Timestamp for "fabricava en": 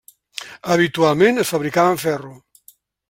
1.57-2.03